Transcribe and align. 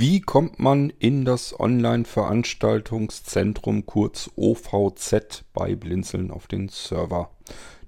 Wie 0.00 0.20
kommt 0.20 0.60
man 0.60 0.92
in 1.00 1.24
das 1.24 1.58
Online-Veranstaltungszentrum 1.58 3.84
kurz 3.84 4.30
OVZ 4.36 5.42
bei 5.52 5.74
Blinzeln 5.74 6.30
auf 6.30 6.46
den 6.46 6.68
Server? 6.68 7.32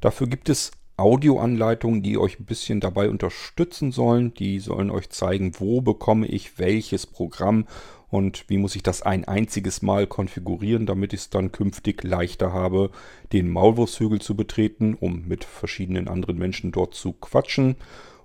Dafür 0.00 0.26
gibt 0.26 0.48
es 0.48 0.72
Audioanleitungen, 0.96 2.02
die 2.02 2.18
euch 2.18 2.40
ein 2.40 2.46
bisschen 2.46 2.80
dabei 2.80 3.10
unterstützen 3.10 3.92
sollen. 3.92 4.34
Die 4.34 4.58
sollen 4.58 4.90
euch 4.90 5.10
zeigen, 5.10 5.52
wo 5.60 5.82
bekomme 5.82 6.26
ich 6.26 6.58
welches 6.58 7.06
Programm 7.06 7.68
und 8.08 8.44
wie 8.48 8.58
muss 8.58 8.74
ich 8.74 8.82
das 8.82 9.02
ein 9.02 9.26
einziges 9.26 9.80
Mal 9.80 10.08
konfigurieren, 10.08 10.86
damit 10.86 11.12
ich 11.12 11.20
es 11.20 11.30
dann 11.30 11.52
künftig 11.52 12.02
leichter 12.02 12.52
habe, 12.52 12.90
den 13.32 13.48
Maulwurfshügel 13.48 14.20
zu 14.20 14.34
betreten, 14.34 14.96
um 14.98 15.28
mit 15.28 15.44
verschiedenen 15.44 16.08
anderen 16.08 16.38
Menschen 16.38 16.72
dort 16.72 16.96
zu 16.96 17.12
quatschen. 17.12 17.76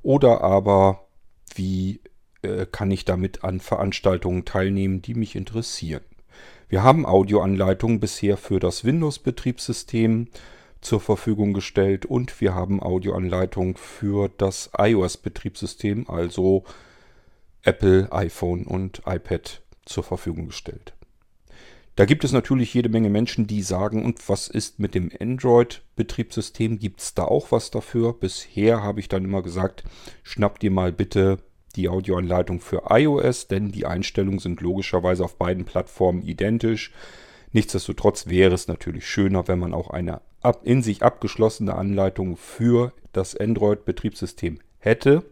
Oder 0.01 0.41
aber 0.41 1.05
wie 1.53 1.99
äh, 2.45 2.67
kann 2.71 2.91
ich 2.91 3.05
damit 3.05 3.43
an 3.43 3.59
Veranstaltungen 3.59 4.45
teilnehmen, 4.45 5.01
die 5.01 5.15
mich 5.15 5.35
interessieren. 5.35 6.03
Wir 6.67 6.83
haben 6.83 7.05
Audioanleitungen 7.05 7.99
bisher 7.99 8.37
für 8.37 8.59
das 8.59 8.83
Windows-Betriebssystem 8.83 10.27
zur 10.81 10.99
Verfügung 10.99 11.53
gestellt 11.53 12.05
und 12.05 12.39
wir 12.41 12.53
haben 12.53 12.81
Audioanleitungen 12.81 13.75
für 13.75 14.29
das 14.29 14.69
iOS-Betriebssystem, 14.77 16.09
also 16.09 16.63
Apple, 17.63 18.11
iPhone 18.11 18.65
und 18.65 19.01
iPad 19.05 19.61
zur 19.85 20.03
Verfügung 20.03 20.47
gestellt. 20.47 20.93
Da 21.95 22.05
gibt 22.05 22.25
es 22.25 22.33
natürlich 22.33 22.73
jede 22.73 22.89
Menge 22.89 23.09
Menschen, 23.09 23.47
die 23.47 23.61
sagen, 23.61 24.03
und 24.03 24.27
was 24.27 24.49
ist 24.49 24.79
mit 24.79 24.95
dem 24.95 25.09
Android-Betriebssystem? 25.17 26.77
Gibt 26.77 26.99
es 26.99 27.13
da 27.13 27.23
auch 27.23 27.51
was 27.51 27.71
dafür? 27.71 28.13
Bisher 28.13 28.83
habe 28.83 28.99
ich 28.99 29.07
dann 29.07 29.23
immer 29.23 29.41
gesagt, 29.41 29.85
schnapp 30.21 30.59
dir 30.59 30.71
mal 30.71 30.91
bitte 30.91 31.37
die 31.75 31.89
Audioanleitung 31.89 32.59
für 32.59 32.83
iOS, 32.89 33.47
denn 33.47 33.71
die 33.71 33.85
Einstellungen 33.85 34.39
sind 34.39 34.61
logischerweise 34.61 35.23
auf 35.23 35.37
beiden 35.37 35.65
Plattformen 35.65 36.21
identisch. 36.21 36.91
Nichtsdestotrotz 37.51 38.27
wäre 38.27 38.53
es 38.53 38.67
natürlich 38.67 39.07
schöner, 39.07 39.47
wenn 39.47 39.59
man 39.59 39.73
auch 39.73 39.89
eine 39.89 40.21
in 40.63 40.83
sich 40.83 41.01
abgeschlossene 41.01 41.73
Anleitung 41.73 42.37
für 42.37 42.93
das 43.13 43.35
Android-Betriebssystem 43.35 44.59
hätte. 44.77 45.23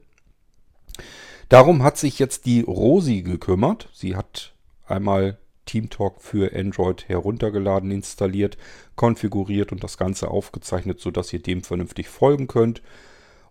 Darum 1.50 1.84
hat 1.84 1.98
sich 1.98 2.18
jetzt 2.18 2.46
die 2.46 2.62
Rosi 2.62 3.22
gekümmert. 3.22 3.90
Sie 3.94 4.16
hat 4.16 4.54
einmal 4.86 5.38
TeamTalk 5.66 6.22
für 6.22 6.56
Android 6.56 7.08
heruntergeladen, 7.08 7.92
installiert, 7.92 8.58
konfiguriert 8.96 9.72
und 9.72 9.84
das 9.84 9.98
Ganze 9.98 10.30
aufgezeichnet, 10.30 11.00
sodass 11.00 11.32
ihr 11.32 11.42
dem 11.42 11.64
vernünftig 11.64 12.10
folgen 12.10 12.48
könnt. 12.48 12.82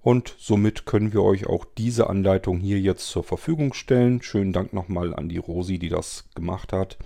Und 0.03 0.35
somit 0.37 0.85
können 0.85 1.13
wir 1.13 1.23
euch 1.23 1.47
auch 1.47 1.65
diese 1.65 2.11
Anleitung 2.11 2.59
hier 2.59 2.81
jetzt 2.81 3.07
zur 3.09 3.23
Verfügung 3.23 3.73
stellen. 3.73 4.21
Schönen 4.21 4.53
Dank 4.53 4.73
nochmal 4.73 5.15
an 5.15 5.29
die 5.29 5.39
Rosi, 5.39 5.79
die 5.79 5.89
das 5.89 6.29
gemacht 6.35 6.73
hat. 6.73 6.99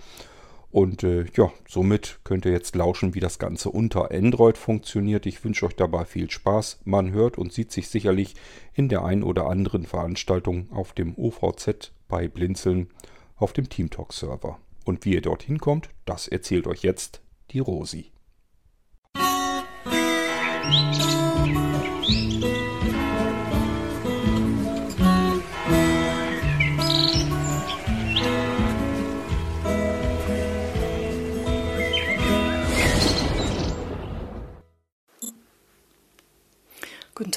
Und 0.71 1.03
äh, 1.03 1.25
ja, 1.35 1.51
somit 1.67 2.19
könnt 2.23 2.45
ihr 2.45 2.51
jetzt 2.51 2.75
lauschen, 2.75 3.13
wie 3.13 3.19
das 3.19 3.39
Ganze 3.39 3.69
unter 3.69 4.11
Android 4.11 4.57
funktioniert. 4.57 5.25
Ich 5.27 5.43
wünsche 5.43 5.65
euch 5.67 5.75
dabei 5.75 6.05
viel 6.05 6.29
Spaß. 6.29 6.79
Man 6.85 7.11
hört 7.11 7.37
und 7.37 7.53
sieht 7.53 7.71
sich 7.71 7.87
sicherlich 7.87 8.35
in 8.73 8.89
der 8.89 9.05
ein 9.05 9.23
oder 9.23 9.47
anderen 9.47 9.85
Veranstaltung 9.85 10.69
auf 10.71 10.93
dem 10.93 11.15
OVZ 11.15 11.93
bei 12.07 12.27
Blinzeln 12.27 12.89
auf 13.35 13.53
dem 13.53 13.69
TeamTalk 13.69 14.11
Server. 14.11 14.57
Und 14.85 15.05
wie 15.05 15.13
ihr 15.13 15.21
dorthin 15.21 15.59
kommt, 15.59 15.89
das 16.05 16.27
erzählt 16.27 16.65
euch 16.65 16.81
jetzt 16.81 17.21
die 17.51 17.59
Rosi. 17.59 18.11
Guten 20.69 21.06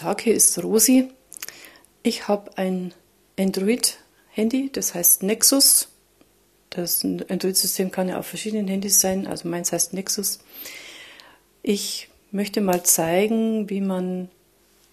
Tag, 0.00 0.22
hier 0.22 0.34
ist 0.34 0.62
Rosi. 0.62 1.10
Ich 2.02 2.26
habe 2.26 2.56
ein 2.56 2.94
Android-Handy, 3.38 4.70
das 4.72 4.94
heißt 4.94 5.22
Nexus. 5.24 5.88
Das 6.70 7.04
Android-System 7.04 7.90
kann 7.90 8.08
ja 8.08 8.18
auf 8.18 8.26
verschiedenen 8.26 8.66
Handys 8.66 9.02
sein, 9.02 9.26
also 9.26 9.46
meins 9.46 9.72
heißt 9.72 9.92
Nexus. 9.92 10.38
Ich 11.62 12.08
möchte 12.30 12.62
mal 12.62 12.82
zeigen, 12.82 13.68
wie 13.68 13.82
man, 13.82 14.30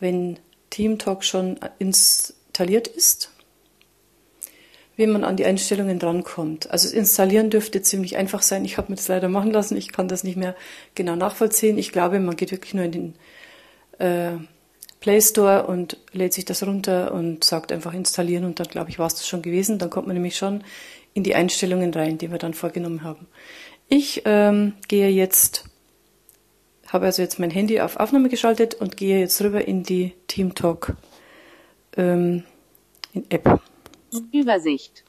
wenn 0.02 0.40
TeamTalk 0.72 1.24
schon 1.24 1.58
installiert 1.80 2.90
ist, 2.90 3.32
wie 4.98 5.08
man 5.08 5.24
an 5.24 5.38
die 5.38 5.46
Einstellungen 5.46 6.00
drankommt. 6.00 6.70
Also 6.70 6.94
installieren 6.94 7.50
dürfte 7.50 7.82
ziemlich 7.82 8.18
einfach 8.18 8.42
sein. 8.42 8.66
Ich 8.66 8.78
habe 8.78 8.92
mir 8.92 8.98
das 8.98 9.08
leider 9.08 9.30
machen 9.30 9.52
lassen. 9.52 9.78
Ich 9.78 9.94
kann 9.94 10.10
das 10.10 10.26
nicht 10.26 10.36
mehr 10.36 10.54
genau 10.96 11.16
nachvollziehen. 11.16 11.78
Ich 11.78 11.94
glaube, 11.94 12.20
man 12.20 12.36
geht 12.36 12.52
wirklich 12.52 12.74
nur 12.74 12.84
in 12.84 12.92
den 12.92 13.16
äh, 14.00 14.38
Play 15.08 15.22
Store 15.22 15.68
und 15.68 15.96
lädt 16.12 16.34
sich 16.34 16.44
das 16.44 16.68
runter 16.68 17.14
und 17.14 17.42
sagt 17.42 17.72
einfach 17.72 17.94
installieren 17.94 18.44
und 18.44 18.60
dann 18.60 18.68
glaube 18.68 18.90
ich 18.90 19.00
war 19.00 19.08
es 19.08 19.16
das 19.16 19.26
schon 19.26 19.42
gewesen. 19.42 19.80
Dann 19.80 19.90
kommt 19.90 20.06
man 20.06 20.16
nämlich 20.18 20.36
schon 20.36 20.66
in 21.14 21.24
die 21.24 21.34
Einstellungen 21.34 21.94
rein, 21.94 22.18
die 22.18 22.30
wir 22.30 22.40
dann 22.40 22.54
vorgenommen 22.54 23.04
haben. 23.04 23.26
Ich 23.88 24.24
ähm, 24.26 24.74
gehe 24.90 25.08
jetzt, 25.08 25.64
habe 26.88 27.06
also 27.06 27.22
jetzt 27.22 27.40
mein 27.40 27.52
Handy 27.52 27.80
auf 27.80 27.96
Aufnahme 27.96 28.28
geschaltet 28.28 28.76
und 28.76 28.98
gehe 28.98 29.18
jetzt 29.18 29.42
rüber 29.42 29.66
in 29.66 29.84
die 29.84 30.12
TeamTalk 30.28 30.98
ähm, 31.96 32.44
in 33.14 33.32
App. 33.32 33.62
Übersicht. 34.34 35.06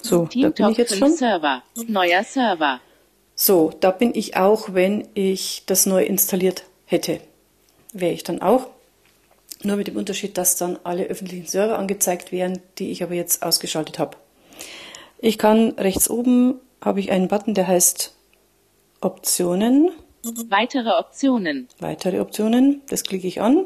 So, 0.00 0.24
Team 0.24 0.44
da 0.44 0.48
bin 0.48 0.72
ich 0.72 0.78
jetzt 0.78 0.96
schon. 0.96 1.12
Server. 1.12 1.62
Neuer 1.86 2.24
Server. 2.24 2.80
So, 3.34 3.74
da 3.78 3.90
bin 3.90 4.14
ich 4.14 4.38
auch, 4.38 4.72
wenn 4.72 5.06
ich 5.12 5.64
das 5.66 5.84
neu 5.84 6.02
installiert 6.02 6.64
hätte 6.86 7.20
wäre 8.00 8.12
ich 8.12 8.22
dann 8.22 8.42
auch. 8.42 8.68
Nur 9.62 9.76
mit 9.76 9.88
dem 9.88 9.96
Unterschied, 9.96 10.38
dass 10.38 10.56
dann 10.56 10.78
alle 10.84 11.04
öffentlichen 11.04 11.46
Server 11.46 11.78
angezeigt 11.78 12.30
werden, 12.30 12.60
die 12.78 12.90
ich 12.90 13.02
aber 13.02 13.14
jetzt 13.14 13.42
ausgeschaltet 13.42 13.98
habe. 13.98 14.16
Ich 15.20 15.36
kann 15.36 15.70
rechts 15.70 16.08
oben 16.08 16.60
habe 16.80 17.00
ich 17.00 17.10
einen 17.10 17.26
Button, 17.28 17.54
der 17.54 17.66
heißt 17.66 18.14
Optionen. 19.00 19.90
Weitere 20.48 20.90
Optionen. 20.90 21.68
Weitere 21.80 22.20
Optionen. 22.20 22.82
Das 22.88 23.02
klicke 23.02 23.26
ich 23.26 23.40
an. 23.40 23.64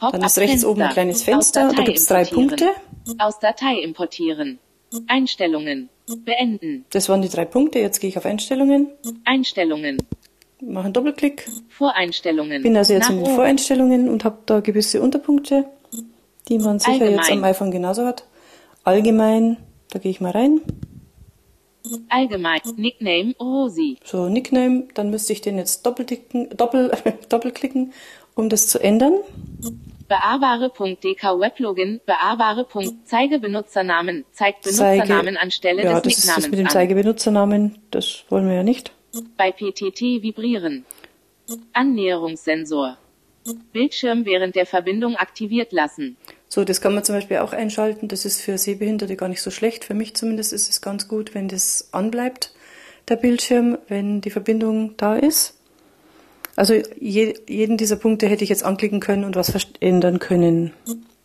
Dann 0.00 0.22
ist 0.22 0.38
rechts 0.38 0.64
oben 0.64 0.82
ein 0.82 0.92
kleines 0.92 1.22
Fenster. 1.22 1.72
Da 1.74 1.82
gibt 1.82 1.98
es 1.98 2.06
drei 2.06 2.24
Punkte. 2.24 2.70
Aus 3.18 3.38
Datei 3.38 3.80
importieren. 3.80 4.58
Einstellungen. 5.06 5.88
Beenden. 6.24 6.86
Das 6.90 7.08
waren 7.08 7.20
die 7.20 7.28
drei 7.28 7.44
Punkte. 7.44 7.78
Jetzt 7.78 8.00
gehe 8.00 8.08
ich 8.08 8.16
auf 8.16 8.24
Einstellungen. 8.24 8.88
Einstellungen 9.24 9.98
mache 10.62 10.86
einen 10.86 10.92
Doppelklick. 10.92 11.48
Voreinstellungen. 11.68 12.62
Bin 12.62 12.76
also 12.76 12.92
jetzt 12.92 13.08
Nach 13.08 13.10
in 13.10 13.24
den 13.24 13.34
Voreinstellungen 13.34 14.08
und 14.08 14.24
habe 14.24 14.38
da 14.46 14.60
gewisse 14.60 15.00
Unterpunkte, 15.00 15.64
die 16.48 16.58
man 16.58 16.78
sicher 16.78 16.92
Allgemein. 16.92 17.16
jetzt 17.16 17.30
am 17.30 17.44
iPhone 17.44 17.70
genauso 17.70 18.06
hat. 18.06 18.24
Allgemein, 18.84 19.58
da 19.90 19.98
gehe 19.98 20.10
ich 20.10 20.20
mal 20.20 20.32
rein. 20.32 20.60
Allgemein, 22.08 22.60
Nickname 22.76 23.34
Rosi. 23.40 23.98
So, 24.04 24.28
Nickname, 24.28 24.88
dann 24.94 25.10
müsste 25.10 25.32
ich 25.32 25.40
den 25.40 25.58
jetzt 25.58 25.86
doppelklicken, 25.86 26.50
doppel, 26.56 26.92
doppelklicken, 27.28 27.92
um 28.34 28.48
das 28.48 28.68
zu 28.68 28.78
ändern. 28.78 29.14
Bearbare.dk 30.08 31.22
Weblogin, 31.38 32.00
bearbare. 32.06 32.66
Zeige 33.04 33.38
Benutzernamen, 33.38 34.24
zeigt 34.32 34.62
Benutzernamen 34.62 35.06
Zeige, 35.06 35.40
anstelle 35.40 35.84
ja, 35.84 36.00
des 36.00 36.16
Nicknamens. 36.16 36.16
Das 36.16 36.24
ist 36.24 36.36
das 36.44 36.50
mit 36.50 36.58
dem 36.58 36.68
Zeige 36.68 36.94
Benutzernamen, 36.94 37.78
das 37.90 38.24
wollen 38.28 38.48
wir 38.48 38.54
ja 38.54 38.62
nicht. 38.62 38.92
Bei 39.36 39.52
PTT 39.52 40.22
vibrieren. 40.22 40.84
Annäherungssensor. 41.72 42.98
Bildschirm 43.72 44.26
während 44.26 44.54
der 44.54 44.66
Verbindung 44.66 45.16
aktiviert 45.16 45.72
lassen. 45.72 46.16
So, 46.48 46.64
das 46.64 46.80
kann 46.80 46.94
man 46.94 47.04
zum 47.04 47.14
Beispiel 47.14 47.38
auch 47.38 47.52
einschalten. 47.52 48.08
Das 48.08 48.24
ist 48.24 48.40
für 48.40 48.58
Sehbehinderte 48.58 49.16
gar 49.16 49.28
nicht 49.28 49.42
so 49.42 49.50
schlecht. 49.50 49.84
Für 49.84 49.94
mich 49.94 50.14
zumindest 50.14 50.52
ist 50.52 50.68
es 50.68 50.80
ganz 50.80 51.08
gut, 51.08 51.34
wenn 51.34 51.48
das 51.48 51.88
anbleibt, 51.92 52.52
der 53.08 53.16
Bildschirm, 53.16 53.78
wenn 53.88 54.20
die 54.20 54.30
Verbindung 54.30 54.96
da 54.96 55.16
ist. 55.16 55.54
Also 56.56 56.74
je, 56.98 57.34
jeden 57.48 57.76
dieser 57.76 57.96
Punkte 57.96 58.26
hätte 58.28 58.44
ich 58.44 58.50
jetzt 58.50 58.64
anklicken 58.64 59.00
können 59.00 59.24
und 59.24 59.36
was 59.36 59.54
ändern 59.80 60.18
können. 60.18 60.72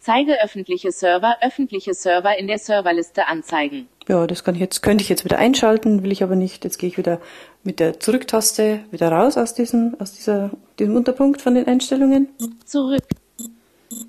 Zeige 0.03 0.44
öffentliche 0.44 0.91
Server, 0.91 1.38
öffentliche 1.39 1.94
Server 1.94 2.38
in 2.38 2.47
der 2.47 2.57
Serverliste 2.57 3.25
anzeigen. 3.25 3.88
Ja, 4.09 4.27
das 4.27 4.44
kann 4.44 4.53
ich 4.53 4.59
jetzt, 4.59 4.81
könnte 4.81 5.01
ich 5.01 5.07
jetzt 5.07 5.23
wieder 5.23 5.38
einschalten, 5.38 6.03
will 6.03 6.11
ich 6.11 6.21
aber 6.23 6.35
nicht. 6.35 6.65
Jetzt 6.65 6.77
gehe 6.77 6.89
ich 6.89 6.97
wieder 6.97 7.21
mit 7.63 7.79
der 7.79 8.01
Zurücktaste 8.01 8.81
wieder 8.91 9.09
raus 9.09 9.38
aus 9.38 9.53
diesem, 9.53 9.95
aus 10.00 10.11
dieser, 10.11 10.51
diesem 10.77 10.97
Unterpunkt 10.97 11.41
von 11.41 11.55
den 11.55 11.67
Einstellungen. 11.67 12.27
Zurück. 12.65 13.05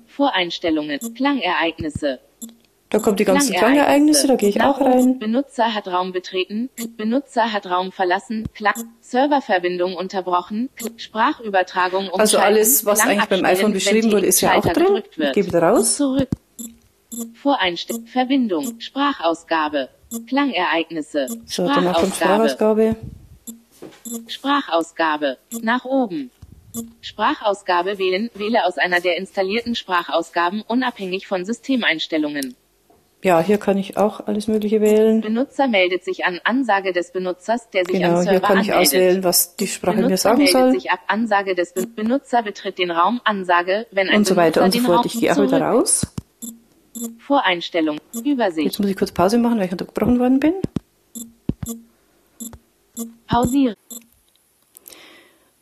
Voreinstellungen, 0.05 0.99
Klangereignisse. 1.15 2.19
Da 2.95 3.01
kommt 3.01 3.19
die 3.19 3.25
ganzen 3.25 3.53
Klangereignisse, 3.53 4.25
da 4.25 4.35
gehe 4.37 4.47
ich 4.47 4.61
auch 4.61 4.79
rein. 4.79 5.19
Benutzer 5.19 5.73
hat 5.73 5.85
Raum 5.89 6.13
betreten, 6.13 6.69
Benutzer 6.95 7.51
hat 7.51 7.65
Raum 7.69 7.91
verlassen, 7.91 8.47
Klang, 8.55 8.95
Serververbindung 9.01 9.97
unterbrochen, 9.97 10.69
Sprachübertragung 10.95 12.05
umschalten, 12.05 12.21
Also 12.21 12.37
alles, 12.37 12.85
was 12.85 13.01
eigentlich 13.01 13.25
beim 13.25 13.43
iPhone 13.43 13.73
beschrieben 13.73 14.13
wurde, 14.13 14.27
ist 14.27 14.39
ja 14.39 14.55
auch 14.55 14.65
drin. 14.65 15.03
Ich 15.35 15.45
wieder 15.45 15.61
raus. 15.61 15.97
Zurück. 15.97 16.29
Voreinstellung. 17.33 18.07
Verbindung. 18.07 18.79
Sprachausgabe. 18.79 19.89
Klangereignisse. 20.29 21.27
So. 21.45 21.67
Sprachausgabe. 21.67 22.95
Sprachausgabe. 24.27 25.37
Nach 25.61 25.83
oben. 25.83 26.31
Sprachausgabe 27.01 27.97
wählen. 27.97 28.29
Wähle 28.35 28.63
aus 28.63 28.77
einer 28.77 29.01
der 29.01 29.17
installierten 29.17 29.75
Sprachausgaben 29.75 30.61
unabhängig 30.61 31.27
von 31.27 31.43
Systemeinstellungen. 31.43 32.55
Ja, 33.23 33.39
hier 33.39 33.57
kann 33.57 33.77
ich 33.77 33.97
auch 33.97 34.27
alles 34.27 34.47
Mögliche 34.47 34.81
wählen. 34.81 35.21
Benutzer 35.21 35.67
meldet 35.67 36.03
sich 36.03 36.25
an 36.25 36.39
Ansage 36.43 36.93
des 36.93 37.11
Benutzers, 37.11 37.69
der 37.71 37.85
sich 37.85 37.95
Genau, 37.95 38.09
am 38.09 38.13
hier 38.15 38.23
Server 38.23 38.39
kann 38.47 38.59
ich 38.59 38.71
anmeldet. 38.71 38.93
auswählen, 38.93 39.23
was 39.23 39.55
die 39.55 39.67
Sprache 39.67 39.95
mir 39.95 40.03
Benutzer 40.03 40.17
sagen 40.17 40.37
meldet 40.37 40.53
soll 40.53 40.71
sich 40.73 40.91
ab 40.91 40.99
Ansage 41.07 41.55
des 41.55 41.73
Be 41.73 41.87
Benutzer 41.87 42.43
betritt 42.43 42.77
den 42.77 42.91
Raum 42.91 43.21
Ansage, 43.23 43.87
wenn 43.91 44.09
ein 44.09 44.17
und 44.17 44.27
so 44.27 44.35
weiter 44.35 44.61
Benutzer 44.61 44.79
und 44.79 44.85
so 44.85 44.93
fort. 44.93 45.05
Ich 45.07 45.19
gehe 45.19 45.31
auch 45.33 45.41
wieder 45.41 45.59
raus. 45.59 46.05
Voreinstellung. 47.17 47.97
Übersicht. 48.23 48.65
Jetzt 48.67 48.79
muss 48.79 48.89
ich 48.89 48.95
kurz 48.95 49.11
Pause 49.11 49.37
machen, 49.39 49.57
weil 49.57 49.65
ich 49.65 49.71
unterbrochen 49.71 50.19
worden 50.19 50.39
bin. 50.39 50.53
Pausieren. 53.27 53.75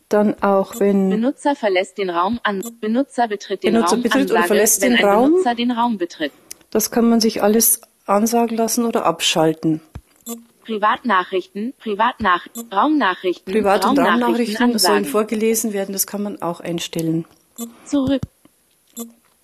Dann 0.09 0.41
auch, 0.43 0.79
wenn 0.79 1.11
Benutzer 1.11 1.57
verlässt 1.57 1.99
den 1.99 2.11
Raum 2.11 2.39
an. 2.45 2.63
Benutzer 2.81 3.27
betritt 3.27 3.65
den 3.65 3.73
Benutzer 3.73 3.97
Raum 3.97 4.03
betritt 4.03 4.31
oder 4.31 4.37
Ansage, 4.37 4.47
verlässt 4.47 4.83
wenn 4.83 4.97
den 4.97 5.05
Raum. 5.05 5.31
Benutzer 5.31 5.55
den 5.55 5.71
Raum 5.73 5.99
betritt. 5.99 6.33
das 6.71 6.91
kann 6.91 7.09
man 7.09 7.21
sich 7.21 7.43
alles 7.43 7.81
ansagen 8.07 8.57
lassen 8.57 8.85
oder 8.85 9.05
abschalten. 9.05 9.81
Privatnachrichten, 10.65 11.75
Privatnach 11.79 12.47
Raumnachrichten, 12.73 13.53
Privat- 13.53 13.85
und 13.85 13.99
Raumnachrichten 13.99 14.79
sollen 14.79 15.05
vorgelesen 15.05 15.73
werden, 15.73 15.93
das 15.93 16.07
kann 16.07 16.23
man 16.23 16.43
auch 16.43 16.61
einstellen. 16.61 17.25
Zurück. 17.85 18.23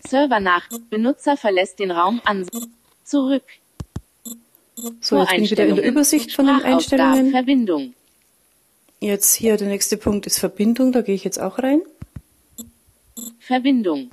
Server 0.06 0.40
nach. 0.40 0.68
Benutzer 0.90 1.36
verlässt 1.36 1.78
den 1.78 1.92
Raum 1.92 2.20
an. 2.24 2.46
Zurück. 3.04 3.44
So, 5.00 5.18
jetzt 5.20 5.30
bin 5.30 5.44
ich 5.44 5.50
wieder 5.52 5.66
in 5.66 5.76
der. 5.76 5.84
Übersicht 5.84 6.32
von 6.32 6.46
den 6.46 6.62
Einstellungen. 6.62 7.30
Verbindung. 7.30 7.94
Jetzt 9.02 9.34
hier 9.34 9.56
der 9.56 9.66
nächste 9.66 9.96
Punkt 9.96 10.26
ist 10.26 10.38
Verbindung, 10.38 10.92
da 10.92 11.02
gehe 11.02 11.16
ich 11.16 11.24
jetzt 11.24 11.40
auch 11.40 11.58
rein. 11.58 11.82
Verbindung. 13.40 14.10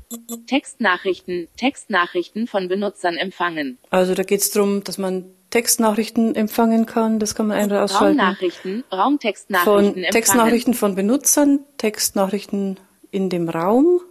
Textnachrichten, 0.47 1.47
Textnachrichten 1.57 2.47
von 2.47 2.67
Benutzern 2.67 3.15
empfangen. 3.15 3.77
Also 3.91 4.15
da 4.15 4.23
geht 4.23 4.41
es 4.41 4.49
darum, 4.49 4.83
dass 4.83 4.97
man 4.97 5.25
Textnachrichten 5.51 6.33
empfangen 6.33 6.87
kann, 6.87 7.19
das 7.19 7.35
kann 7.35 7.45
man 7.45 7.57
ein- 7.57 7.67
oder 7.67 7.83
ausschalten. 7.83 8.19
Raumnachrichten, 8.19 8.83
Von 8.89 8.99
Raumtextnachrichten 8.99 9.85
empfangen. 9.85 10.11
Textnachrichten 10.11 10.73
von 10.73 10.95
Benutzern, 10.95 11.59
Textnachrichten 11.77 12.79
in 13.11 13.29
dem 13.29 13.47
Raum, 13.47 14.01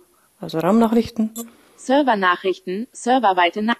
also 0.41 0.61
Raumnachrichten. 0.61 1.31
Servernachrichten, 1.77 2.87
serverweite 2.93 3.63
Na 3.63 3.75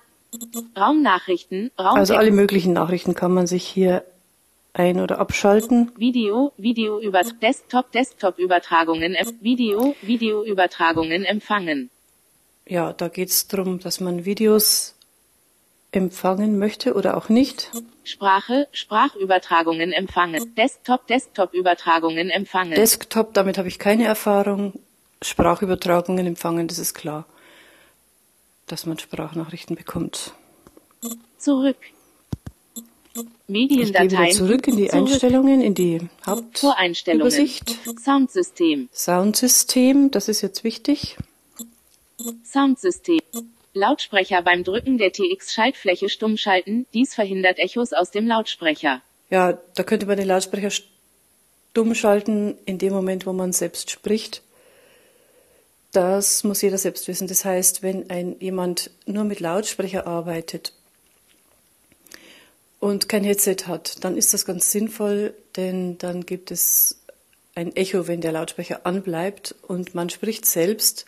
Raumnachrichten, 0.77 1.71
Raumtext, 1.79 1.99
Also 1.99 2.15
alle 2.17 2.33
möglichen 2.33 2.73
Nachrichten 2.73 3.15
kann 3.15 3.33
man 3.33 3.47
sich 3.47 3.65
hier 3.65 4.03
ein- 4.79 5.01
oder 5.01 5.19
abschalten. 5.19 5.91
Video, 5.97 6.53
Video 6.57 7.01
über 7.01 7.23
Desktop, 7.23 7.91
Desktop 7.93 8.39
Übertragungen, 8.39 9.17
Video, 9.41 9.97
Video 10.03 10.45
Übertragungen 10.45 11.25
empfangen. 11.25 11.91
Ja, 12.67 12.93
da 12.93 13.09
geht 13.09 13.31
es 13.31 13.49
darum, 13.49 13.81
dass 13.81 14.01
man 14.01 14.25
Videos 14.25 14.95
empfangen 15.91 16.59
möchte 16.59 16.95
oder 16.95 17.17
auch 17.17 17.29
nicht. 17.29 17.71
Sprache, 18.05 18.69
Sprachübertragungen 18.73 19.93
empfangen. 19.93 20.55
Desktop, 20.55 21.07
Desktop 21.07 21.55
Übertragungen 21.55 22.31
empfangen. 22.31 22.75
Desktop, 22.75 23.35
damit 23.35 23.59
habe 23.59 23.69
ich 23.69 23.79
keine 23.79 24.05
Erfahrung. 24.05 24.75
Sprachübertragungen 25.23 26.27
empfangen, 26.27 26.69
das 26.69 26.79
ist 26.79 26.95
klar, 26.95 27.27
dass 28.67 28.87
man 28.87 28.99
Sprachnachrichten 28.99 29.75
bekommt. 29.75 30.35
zurück. 31.39 31.77
Ich 33.15 33.23
gehe 33.23 33.27
Mediendateien. 33.49 34.11
wieder 34.11 34.31
zurück 34.31 34.69
in 34.69 34.77
die 34.77 34.89
zurück. 34.89 35.09
Einstellungen, 35.09 35.61
in 35.63 35.75
die. 35.75 36.01
Hauptübersicht. 36.27 37.77
Soundsystem. 38.05 38.89
Soundsystem, 38.93 40.11
das 40.11 40.29
ist 40.29 40.43
jetzt 40.43 40.65
wichtig. 40.65 41.17
Soundsystem. 42.45 43.21
Lautsprecher 43.75 44.43
beim 44.43 44.65
Drücken 44.65 44.99
der 44.99 45.13
TX-Schaltfläche 45.13 46.09
stumm 46.09 46.37
schalten. 46.37 46.87
Dies 46.93 47.15
verhindert 47.15 47.59
Echos 47.59 47.93
aus 47.93 48.11
dem 48.11 48.27
Lautsprecher. 48.27 49.03
Ja, 49.31 49.59
da 49.75 49.83
könnte 49.83 50.07
man 50.07 50.17
den 50.17 50.27
Lautsprecher 50.27 50.71
stumm 50.71 51.95
schalten 51.95 52.57
in 52.65 52.79
dem 52.79 52.93
Moment, 52.93 53.27
wo 53.27 53.33
man 53.33 53.53
selbst 53.53 53.91
spricht. 53.91 54.43
Das 55.93 56.45
muss 56.45 56.61
jeder 56.63 56.79
selbst 56.79 57.09
wissen. 57.09 57.29
Das 57.29 57.45
heißt, 57.45 57.83
wenn 57.83 58.11
ein, 58.11 58.37
jemand 58.41 58.91
nur 59.07 59.25
mit 59.25 59.41
Lautsprecher 59.41 60.07
arbeitet 60.07 60.73
und 62.81 63.09
kein 63.09 63.25
Headset 63.25 63.67
hat, 63.67 64.05
dann 64.05 64.17
ist 64.17 64.35
das 64.35 64.45
ganz 64.45 64.71
sinnvoll, 64.71 65.35
denn 65.57 65.99
dann 65.99 66.27
gibt 66.27 66.51
es 66.51 67.01
ein 67.55 67.75
Echo, 67.75 68.07
wenn 68.07 68.21
der 68.21 68.33
Lautsprecher 68.33 68.87
anbleibt 68.87 69.55
und 69.67 69.95
man 69.95 70.11
spricht 70.11 70.47
selbst, 70.47 71.07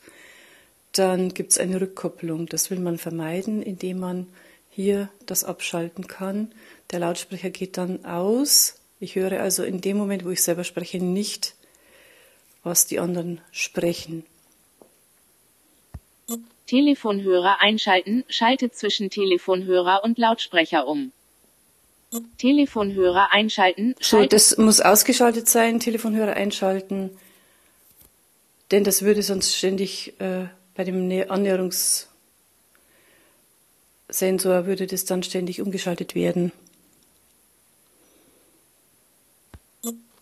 dann 0.93 1.33
gibt 1.33 1.53
es 1.53 1.59
eine 1.59 1.81
Rückkopplung. 1.81 2.47
Das 2.47 2.71
will 2.71 2.81
man 2.81 2.99
vermeiden, 2.99 3.63
indem 3.63 4.01
man 4.01 4.27
hier 4.69 5.09
das 5.27 5.45
abschalten 5.45 6.09
kann. 6.09 6.53
Der 6.91 6.99
Lautsprecher 6.99 7.51
geht 7.51 7.77
dann 7.77 8.05
aus. 8.05 8.81
Ich 8.99 9.15
höre 9.15 9.41
also 9.41 9.63
in 9.63 9.81
dem 9.81 9.97
Moment, 9.97 10.25
wo 10.25 10.31
ich 10.31 10.43
selber 10.43 10.65
spreche, 10.65 10.99
nicht, 10.99 11.55
was 12.65 12.87
die 12.87 12.99
anderen 12.99 13.41
sprechen. 13.53 14.25
Telefonhörer 16.67 17.61
einschalten. 17.61 18.25
Schaltet 18.29 18.75
zwischen 18.75 19.11
Telefonhörer 19.11 20.03
und 20.05 20.19
Lautsprecher 20.19 20.87
um. 20.87 21.13
Telefonhörer 22.39 23.33
einschalten. 23.33 23.95
So, 24.01 24.25
das 24.25 24.57
muss 24.59 24.81
ausgeschaltet 24.81 25.49
sein, 25.49 25.79
Telefonhörer 25.79 26.33
einschalten, 26.33 27.17
denn 28.71 28.83
das 28.85 29.03
würde 29.03 29.23
sonst 29.23 29.55
ständig 29.55 30.21
äh, 30.21 30.47
bei 30.75 30.85
dem 30.85 31.09
Nä- 31.09 31.29
Annäherungssensor 31.29 32.09
würde 34.67 34.87
das 34.87 35.05
dann 35.05 35.23
ständig 35.23 35.61
umgeschaltet 35.61 36.15
werden. 36.15 36.53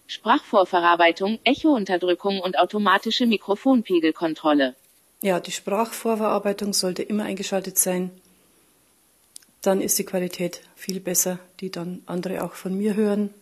Sprachvorverarbeitung, 0.07 1.39
Echounterdrückung 1.45 2.41
und 2.41 2.59
automatische 2.59 3.27
Mikrofonpegelkontrolle. 3.27 4.75
Ja, 5.21 5.39
die 5.41 5.53
Sprachvorverarbeitung 5.53 6.73
sollte 6.73 7.03
immer 7.03 7.25
eingeschaltet 7.25 7.79
sein. 7.79 8.11
Dann 9.69 9.83
ist 9.83 9.99
die 9.99 10.05
Qualität 10.05 10.63
viel 10.77 10.99
besser, 10.99 11.39
die 11.61 11.71
dann 11.71 12.01
andere 12.07 12.43
auch 12.43 12.55
von 12.55 12.75
mir 12.75 12.97
hören. 12.97 13.35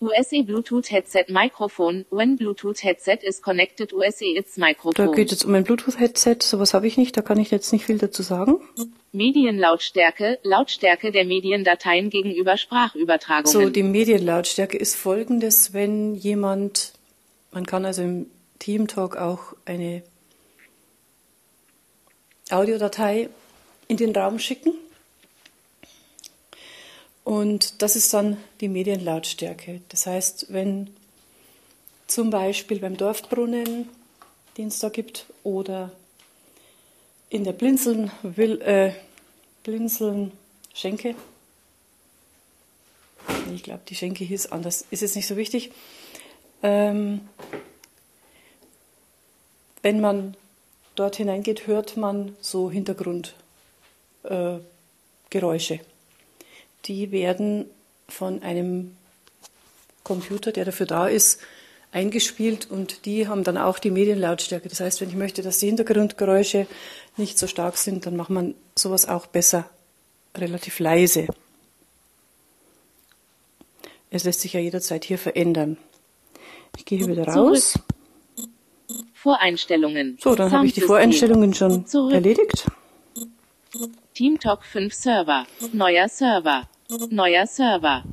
USA 0.00 0.42
Bluetooth 0.42 0.88
Headset 0.92 1.24
Microphone. 1.30 2.04
When 2.10 2.36
Bluetooth 2.36 2.84
Headset 2.84 3.24
is 3.24 3.42
connected 3.42 3.92
USA 3.92 4.26
its 4.38 4.54
Da 4.54 4.66
Microphone. 4.66 5.12
geht 5.16 5.32
es 5.32 5.44
um 5.44 5.52
ein 5.54 5.64
Bluetooth-Headset, 5.64 6.36
sowas 6.42 6.74
habe 6.74 6.86
ich 6.86 6.96
nicht, 6.96 7.16
da 7.16 7.22
kann 7.22 7.40
ich 7.40 7.50
jetzt 7.50 7.72
nicht 7.72 7.86
viel 7.86 7.98
dazu 7.98 8.22
sagen. 8.22 8.60
Medienlautstärke, 9.10 10.38
Lautstärke 10.44 11.10
der 11.10 11.24
Mediendateien 11.24 12.08
gegenüber 12.08 12.56
Sprachübertragungen. 12.56 13.52
So, 13.52 13.68
die 13.68 13.82
Medienlautstärke 13.82 14.76
ist 14.78 14.94
folgendes, 14.94 15.72
wenn 15.72 16.14
jemand, 16.14 16.92
man 17.50 17.66
kann 17.66 17.84
also 17.84 18.02
im 18.02 18.26
Teamtalk 18.60 19.16
auch 19.16 19.56
eine 19.64 20.04
Audiodatei 22.48 23.28
in 23.92 23.98
den 23.98 24.16
Raum 24.16 24.38
schicken. 24.38 24.72
Und 27.24 27.82
das 27.82 27.94
ist 27.94 28.12
dann 28.14 28.38
die 28.62 28.68
Medienlautstärke. 28.68 29.82
Das 29.90 30.06
heißt, 30.06 30.46
wenn 30.48 30.88
zum 32.06 32.30
Beispiel 32.30 32.80
beim 32.80 32.96
Dorfbrunnen, 32.96 33.90
den 34.56 34.68
es 34.68 34.78
da 34.78 34.88
gibt, 34.88 35.26
oder 35.44 35.92
in 37.28 37.44
der 37.44 37.52
Blinzeln, 37.52 38.10
will, 38.22 38.62
äh, 38.62 38.94
Blinzeln 39.62 40.32
Schenke, 40.72 41.14
ich 43.54 43.62
glaube, 43.62 43.82
die 43.86 43.94
Schenke 43.94 44.24
hieß 44.24 44.46
anders, 44.46 44.86
ist 44.90 45.02
jetzt 45.02 45.16
nicht 45.16 45.26
so 45.26 45.36
wichtig. 45.36 45.70
Ähm, 46.62 47.28
wenn 49.82 50.00
man 50.00 50.34
dort 50.94 51.16
hineingeht, 51.16 51.66
hört 51.66 51.98
man 51.98 52.36
so 52.40 52.70
Hintergrundgeräusche. 52.70 53.41
Äh, 54.24 54.58
Die 56.86 57.12
werden 57.12 57.66
von 58.08 58.42
einem 58.42 58.96
Computer, 60.04 60.52
der 60.52 60.64
dafür 60.64 60.86
da 60.86 61.06
ist, 61.06 61.40
eingespielt 61.92 62.70
und 62.70 63.04
die 63.04 63.28
haben 63.28 63.44
dann 63.44 63.58
auch 63.58 63.78
die 63.78 63.90
Medienlautstärke. 63.90 64.68
Das 64.68 64.80
heißt, 64.80 65.00
wenn 65.00 65.10
ich 65.10 65.14
möchte, 65.14 65.42
dass 65.42 65.58
die 65.58 65.66
Hintergrundgeräusche 65.66 66.66
nicht 67.16 67.38
so 67.38 67.46
stark 67.46 67.76
sind, 67.76 68.06
dann 68.06 68.16
macht 68.16 68.30
man 68.30 68.54
sowas 68.76 69.08
auch 69.08 69.26
besser 69.26 69.68
relativ 70.34 70.78
leise. 70.78 71.28
Es 74.10 74.24
lässt 74.24 74.40
sich 74.40 74.54
ja 74.54 74.60
jederzeit 74.60 75.04
hier 75.04 75.18
verändern. 75.18 75.76
Ich 76.76 76.84
gehe 76.84 76.98
hier 76.98 77.08
wieder 77.08 77.26
raus. 77.28 77.78
Voreinstellungen. 79.14 80.18
So, 80.20 80.34
dann 80.34 80.50
habe 80.50 80.66
ich 80.66 80.72
die 80.72 80.80
Voreinstellungen 80.80 81.54
schon 81.54 81.86
Zurück. 81.86 82.12
Erledigt. 84.12 84.14
TeamTalk 84.14 84.64
5 84.64 84.94
Server. 84.94 85.46
Neuer 85.72 86.08
Server. 86.08 86.68
Neuer 87.10 87.46
Server. 87.46 88.04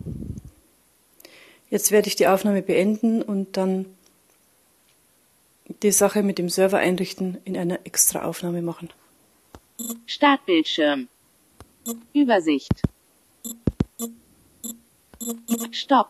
Jetzt 1.70 1.92
werde 1.92 2.08
ich 2.08 2.16
die 2.16 2.28
Aufnahme 2.28 2.62
beenden 2.62 3.22
und 3.22 3.58
dann 3.58 3.86
die 5.84 5.92
Sache 5.92 6.24
mit 6.24 6.38
dem 6.38 6.50
Server 6.50 6.80
einrichten 6.80 7.38
in 7.46 7.56
einer 7.56 7.86
extra 7.86 8.24
Aufnahme 8.24 8.62
machen. 8.62 8.90
Startbildschirm. 10.08 11.08
Übersicht. 12.14 12.82
Stopp. 15.72 16.10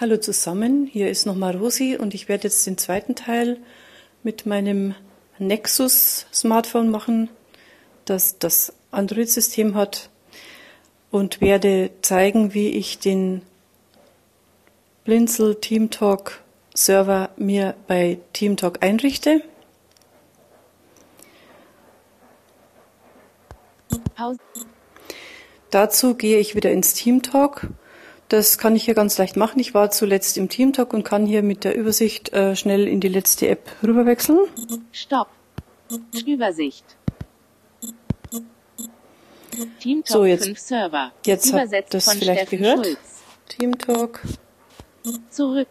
Hallo 0.00 0.16
zusammen, 0.16 0.86
hier 0.86 1.10
ist 1.10 1.26
nochmal 1.26 1.56
Rosi 1.56 1.96
und 1.96 2.14
ich 2.14 2.28
werde 2.28 2.44
jetzt 2.44 2.64
den 2.68 2.78
zweiten 2.78 3.16
Teil 3.16 3.56
mit 4.22 4.46
meinem 4.46 4.94
Nexus 5.40 6.26
Smartphone 6.32 6.88
machen 6.88 7.30
das 8.04 8.38
das 8.38 8.72
Android-System 8.92 9.74
hat 9.74 10.08
und 11.10 11.40
werde 11.40 11.90
zeigen, 12.00 12.54
wie 12.54 12.68
ich 12.68 13.00
den 13.00 13.42
Blinzel 15.02 15.56
TeamTalk 15.56 16.44
Server 16.74 17.30
mir 17.36 17.74
bei 17.88 18.20
TeamTalk 18.34 18.84
einrichte. 18.84 19.42
Pause. 24.14 24.38
Dazu 25.70 26.14
gehe 26.14 26.38
ich 26.38 26.54
wieder 26.54 26.70
ins 26.70 26.94
TeamTalk. 26.94 27.66
Das 28.28 28.58
kann 28.58 28.76
ich 28.76 28.84
hier 28.84 28.94
ganz 28.94 29.16
leicht 29.16 29.36
machen. 29.36 29.58
Ich 29.58 29.72
war 29.72 29.90
zuletzt 29.90 30.36
im 30.36 30.48
TeamTalk 30.48 30.92
und 30.92 31.02
kann 31.02 31.24
hier 31.24 31.42
mit 31.42 31.64
der 31.64 31.74
Übersicht 31.76 32.32
äh, 32.32 32.54
schnell 32.56 32.86
in 32.86 33.00
die 33.00 33.08
letzte 33.08 33.48
App 33.48 33.70
rüberwechseln. 33.82 34.40
Stopp. 34.92 35.28
Übersicht. 36.26 36.84
Team 39.80 40.04
Talk 40.04 40.08
so, 40.08 40.24
jetzt, 40.24 40.44
5 40.44 40.58
Server. 40.58 41.12
Jetzt 41.24 41.52
habt 41.52 41.94
das 41.94 42.12
vielleicht 42.12 42.40
Steffen 42.48 42.58
gehört. 42.58 42.86
Schulz. 42.86 42.98
Team 43.48 43.78
Talk. 43.78 44.20
Zurück. 45.30 45.68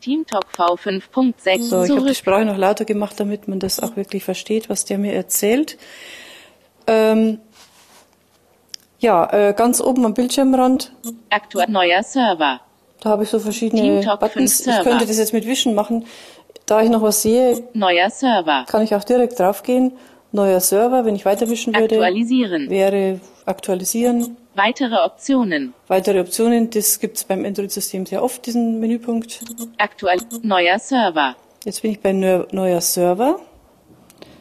Team 0.00 0.26
Talk 0.26 0.46
V5.6. 0.56 1.62
So, 1.62 1.84
ich 1.84 1.90
habe 1.90 2.08
die 2.08 2.14
Sprache 2.14 2.44
noch 2.44 2.56
lauter 2.56 2.84
gemacht, 2.84 3.20
damit 3.20 3.48
man 3.48 3.58
das 3.58 3.80
auch 3.80 3.96
wirklich 3.96 4.24
versteht, 4.24 4.68
was 4.68 4.86
der 4.86 4.98
mir 4.98 5.12
erzählt. 5.12 5.78
Ähm, 6.86 7.38
ja, 9.00 9.28
äh, 9.32 9.54
ganz 9.54 9.80
oben 9.80 10.04
am 10.04 10.14
Bildschirmrand. 10.14 10.92
Aktuell 11.30 11.68
neuer 11.68 12.02
Server. 12.02 12.60
Da 13.00 13.10
habe 13.10 13.24
ich 13.24 13.30
so 13.30 13.38
verschiedene 13.38 14.02
Buttons. 14.20 14.66
Ich 14.66 14.82
könnte 14.82 15.06
das 15.06 15.18
jetzt 15.18 15.32
mit 15.32 15.46
Wischen 15.46 15.74
machen. 15.74 16.04
Da 16.66 16.82
ich 16.82 16.90
noch 16.90 17.02
was 17.02 17.22
sehe, 17.22 17.64
neuer 17.72 18.10
Server. 18.10 18.64
kann 18.68 18.82
ich 18.82 18.94
auch 18.94 19.02
direkt 19.02 19.38
draufgehen 19.38 19.92
Neuer 20.32 20.60
Server, 20.60 21.04
wenn 21.04 21.16
ich 21.16 21.24
weiterwischen 21.24 21.74
würde. 21.74 21.96
Aktualisieren. 21.96 22.70
Wäre 22.70 23.20
aktualisieren. 23.46 24.36
Weitere 24.54 24.96
Optionen. 25.04 25.74
Weitere 25.88 26.20
Optionen, 26.20 26.70
das 26.70 27.00
gibt 27.00 27.16
es 27.16 27.24
beim 27.24 27.44
Android-System 27.44 28.06
sehr 28.06 28.22
oft, 28.22 28.46
diesen 28.46 28.78
Menüpunkt. 28.78 29.40
Aktuell. 29.78 30.20
Neuer 30.42 30.78
Server. 30.78 31.34
Jetzt 31.64 31.82
bin 31.82 31.90
ich 31.90 32.00
bei 32.00 32.12
Neuer 32.12 32.80
Server. 32.80 33.40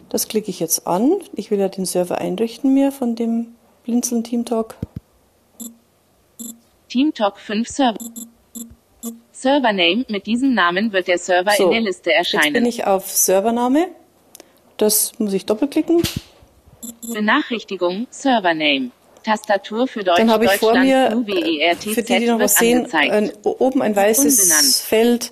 Das 0.10 0.28
klicke 0.28 0.52
ich 0.52 0.60
jetzt 0.60 0.86
an. 0.86 1.12
Ich 1.34 1.50
will 1.50 1.60
ja 1.60 1.70
den 1.70 1.86
Server 1.86 2.20
einrichten 2.20 2.74
mir 2.74 2.92
von 2.92 3.16
dem 3.16 3.56
Blinzeln 3.90 4.24
TeamTalk. 4.24 4.76
TeamTalk 6.90 7.40
5 7.40 7.68
Server. 7.68 7.98
Servername. 9.32 10.06
Mit 10.10 10.28
diesem 10.28 10.54
Namen 10.54 10.94
wird 10.94 11.08
der 11.08 11.18
Server 11.18 11.54
so, 11.58 11.66
in 11.66 11.72
der 11.72 11.82
Liste 11.82 12.14
erscheinen. 12.14 12.44
Jetzt 12.44 12.54
bin 12.54 12.66
ich 12.68 12.86
auf 12.86 13.10
Servername. 13.10 13.88
Das 14.78 15.18
muss 15.18 15.34
ich 15.34 15.48
doppelklicken. 15.48 16.04
Benachrichtigung, 17.12 18.06
Servername. 18.12 18.92
Tastatur 19.24 19.88
für 19.88 20.04
Deutsch, 20.04 20.20
Dann 20.20 20.30
habe 20.30 20.46
ich 20.46 20.52
vor 20.52 20.78
mir, 20.78 21.26
e 21.28 21.76
für 21.76 22.04
die, 22.04 22.20
die 22.20 22.28
noch 22.28 22.40
was 22.40 22.58
sehen, 22.58 22.88
ein, 22.94 23.32
oben 23.42 23.82
ein 23.82 23.96
weißes 23.96 24.40
unbenannt. 24.40 24.76
Feld. 24.76 25.32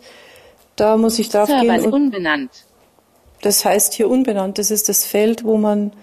Da 0.76 0.98
muss 0.98 1.20
ich 1.20 1.30
drauf 1.30 1.48
Server 1.48 1.78
gehen. 1.78 1.94
unbenannt. 1.94 2.50
Das 3.42 3.64
heißt 3.64 3.94
hier 3.94 4.10
unbenannt. 4.10 4.58
Das 4.58 4.72
ist 4.72 4.90
das 4.90 5.06
Feld, 5.06 5.44
wo 5.44 5.58
man 5.58 5.94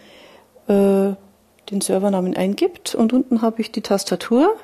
äh, 0.68 1.14
den 1.71 1.80
Servernamen 1.80 2.37
eingibt. 2.37 2.94
Und 2.94 3.12
unten 3.12 3.42
habe 3.42 3.61
ich 3.61 3.73
die 3.73 3.83
Tastatur. 3.83 4.56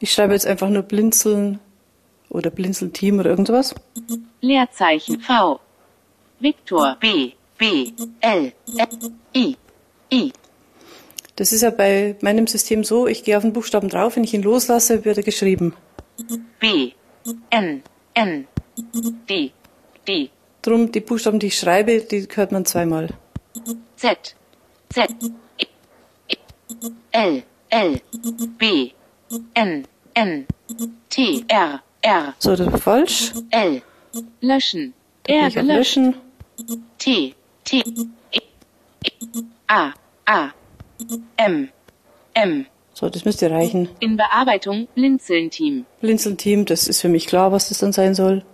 Ich 0.00 0.12
schreibe 0.12 0.32
jetzt 0.32 0.46
einfach 0.46 0.68
nur 0.68 0.82
Blinzeln 0.82 1.60
oder 2.28 2.50
Blinzeln 2.50 2.92
Team 2.92 3.18
oder 3.20 3.30
irgendwas. 3.30 3.74
Leerzeichen 4.40 5.20
V. 5.20 5.60
Victor 6.40 6.96
B. 7.00 7.32
B, 7.56 7.92
L, 8.20 8.52
I, 9.34 9.56
I. 10.12 10.32
Das 11.36 11.52
ist 11.52 11.62
ja 11.62 11.70
bei 11.70 12.16
meinem 12.20 12.46
System 12.46 12.84
so, 12.84 13.06
ich 13.06 13.24
gehe 13.24 13.36
auf 13.36 13.42
den 13.42 13.52
Buchstaben 13.52 13.88
drauf, 13.88 14.16
wenn 14.16 14.24
ich 14.24 14.34
ihn 14.34 14.42
loslasse, 14.42 15.04
wird 15.04 15.18
er 15.18 15.22
geschrieben. 15.22 15.74
B, 16.58 16.92
N, 17.50 17.82
N, 18.14 18.46
D, 19.28 19.52
D. 20.06 20.30
Drum, 20.62 20.90
die 20.90 21.00
Buchstaben, 21.00 21.38
die 21.38 21.48
ich 21.48 21.58
schreibe, 21.58 22.00
die 22.00 22.26
hört 22.34 22.52
man 22.52 22.64
zweimal. 22.64 23.10
Z, 23.96 24.34
Z, 24.88 25.08
L, 27.12 27.42
L, 27.70 28.00
B, 28.58 28.92
N, 29.54 29.86
N, 30.14 30.46
T, 31.08 31.44
R, 31.48 31.82
R. 32.02 32.34
So, 32.38 32.56
das 32.56 32.70
war 32.70 32.78
falsch. 32.78 33.32
L, 33.50 33.82
löschen. 34.40 34.94
R, 35.26 35.50
löschen. 35.62 36.14
T, 36.98 37.34
T, 37.64 37.82
E, 38.32 38.40
A, 39.66 39.92
A, 40.26 40.50
M, 41.36 41.68
M. 42.34 42.66
So, 42.92 43.08
das 43.08 43.24
müsste 43.24 43.50
reichen. 43.50 43.88
In 43.98 44.16
Bearbeitung 44.16 44.86
Blinzeln-Team. 44.94 45.84
Blinzeln-Team, 46.00 46.64
das 46.64 46.86
ist 46.86 47.00
für 47.00 47.08
mich 47.08 47.26
klar, 47.26 47.50
was 47.50 47.68
das 47.68 47.78
dann 47.78 47.92
sein 47.92 48.14
soll. 48.14 48.44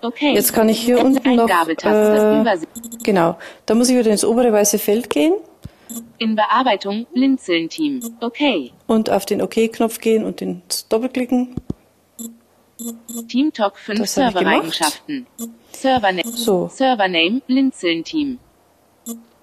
Okay. 0.00 0.34
Jetzt 0.34 0.52
kann 0.52 0.68
ich 0.68 0.80
hier 0.80 1.04
unten 1.04 1.36
noch, 1.36 1.48
äh, 1.48 2.58
genau, 3.04 3.36
da 3.66 3.74
muss 3.74 3.88
ich 3.88 3.96
wieder 3.96 4.10
ins 4.10 4.24
obere 4.24 4.52
weiße 4.52 4.78
Feld 4.78 5.10
gehen. 5.10 5.34
In 6.18 6.36
Bearbeitung 6.36 7.06
Blinzeln-Team. 7.12 8.00
Okay. 8.20 8.72
Und 8.86 9.10
auf 9.10 9.26
den 9.26 9.42
OK-Knopf 9.42 9.98
gehen 10.00 10.24
und 10.24 10.40
den 10.40 10.62
doppelklicken. 10.88 11.56
TeamTalk 13.28 13.76
5 13.78 14.06
Server-Eigenschaften. 14.08 15.26
Servername. 15.72 16.28
So. 16.28 16.68
Servername, 16.72 17.42
Blinzeln-Team. 17.46 18.38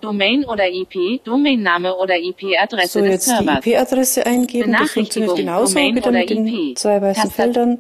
Domain 0.02 0.46
oder 0.46 0.70
IP, 0.70 1.24
Domainname 1.24 1.96
oder 1.96 2.18
IP-Adresse 2.18 3.00
so, 3.00 3.06
des 3.06 3.26
Servers. 3.26 3.62
Die 3.64 3.72
IP-Adresse 3.72 4.26
eingeben. 4.26 4.72
Das 4.72 4.92
funktioniert 4.92 5.36
genauso 5.36 5.74
Domain 5.74 5.96
wieder 5.96 6.12
mit 6.12 6.30
den 6.30 6.48
IP. 6.48 6.78
zwei 6.78 7.02
weißen 7.02 7.24
Tastat 7.24 7.36
Feldern. 7.36 7.80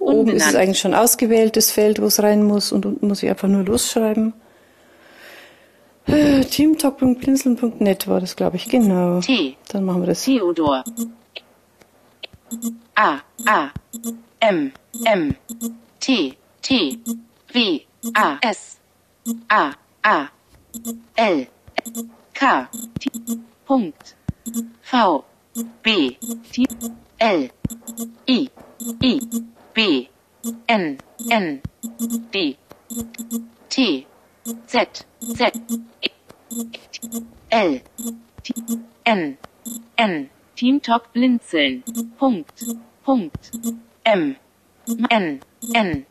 Oben 0.00 0.18
Unbenannt. 0.18 0.36
ist 0.40 0.48
es 0.48 0.54
eigentlich 0.56 0.78
schon 0.80 0.94
ausgewählt, 0.94 1.56
das 1.56 1.70
Feld, 1.70 2.02
wo 2.02 2.06
es 2.06 2.20
rein 2.20 2.42
muss. 2.42 2.72
Und 2.72 2.84
unten 2.84 3.06
muss 3.06 3.22
ich 3.22 3.30
einfach 3.30 3.46
nur 3.46 3.64
losschreiben. 3.64 4.32
Teamtalk.blinzeln.net 6.08 8.08
war 8.08 8.20
das, 8.20 8.36
glaube 8.36 8.56
ich. 8.56 8.68
Genau. 8.68 9.20
T. 9.20 9.56
Dann 9.68 9.84
machen 9.84 10.02
wir 10.02 10.06
das. 10.06 10.24
Theodor. 10.24 10.84
A. 12.94 13.18
A. 13.46 13.70
M. 14.40 14.72
M. 15.04 15.36
T. 16.00 16.34
T. 16.62 16.98
W 17.52 17.80
A 18.14 18.38
S 18.42 18.78
A 19.48 19.72
A 20.02 20.28
L 21.16 21.46
K 22.34 22.68
T 23.00 23.10
Punkt 23.66 24.16
V 24.82 25.24
B 25.82 26.16
T 26.52 26.66
L 27.18 27.50
I 28.26 28.50
I 29.02 29.20
B 29.74 30.08
N 30.66 30.98
N 31.30 31.60
D 32.32 32.56
T 33.68 34.06
Z 34.66 35.06
Z 35.20 35.52
L 37.50 37.80
T 38.42 38.54
N 39.04 39.38
N 39.96 40.30
TeamTalk 40.58 41.12
Blinzeln. 41.12 41.84
Punkt. 42.18 42.64
Punkt. 43.04 43.52
M. 44.02 44.34
N. 45.08 45.40
N. 45.72 46.06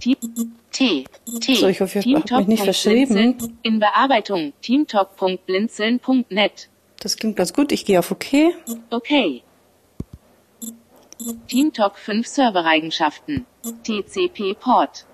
T. 0.00 0.16
T. 0.72 1.04
T. 1.40 1.54
So, 1.54 1.68
ich 1.68 1.80
hoffe, 1.80 1.98
ich 1.98 2.14
habe 2.14 2.38
mich 2.38 2.46
nicht 2.46 2.64
verschrieben. 2.64 3.58
In 3.62 3.80
Bearbeitung. 3.80 4.54
TeamTalk.blinzeln.net. 4.62 6.70
Das 7.00 7.18
klingt 7.18 7.36
ganz 7.36 7.52
gut. 7.52 7.70
Ich 7.70 7.84
gehe 7.84 7.98
auf 7.98 8.10
OK. 8.10 8.54
Okay. 8.88 9.42
TeamTalk 11.48 11.98
5 11.98 12.26
Servereigenschaften. 12.26 13.44
TCP-Port. 13.84 15.04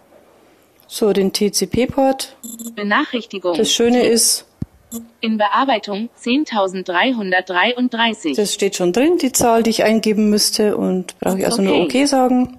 So, 0.86 1.12
den 1.12 1.32
TCP-Port. 1.32 2.36
Benachrichtigung. 2.74 3.56
Das 3.56 3.72
Schöne 3.72 4.02
ist, 4.02 4.46
In 5.20 5.38
Bearbeitung 5.38 6.10
10.333. 6.22 8.36
das 8.36 8.52
steht 8.52 8.76
schon 8.76 8.92
drin, 8.92 9.16
die 9.16 9.32
Zahl, 9.32 9.62
die 9.62 9.70
ich 9.70 9.84
eingeben 9.84 10.28
müsste. 10.28 10.76
Und 10.76 11.18
brauche 11.18 11.38
ich 11.38 11.46
also 11.46 11.62
nur 11.62 11.80
Okay. 11.82 12.02
OK 12.02 12.08
sagen. 12.08 12.56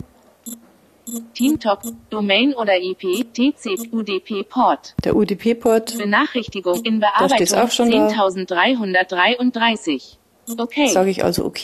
TeamTalk, 1.36 1.82
Domain 2.10 2.56
oder 2.56 2.76
IP, 2.80 3.26
TCP, 3.34 3.90
UDP-Port. 3.92 4.96
Der 5.04 5.16
UDP-Port. 5.16 5.96
Benachrichtigung 5.98 6.84
in 6.86 7.00
Bearbeitung 7.02 7.60
auch 7.60 7.70
schon 7.70 7.92
da. 7.92 8.08
10.333. 8.08 10.16
Okay. 10.58 10.88
Sage 10.88 11.10
ich 11.12 11.24
also 11.24 11.46
OK. 11.46 11.60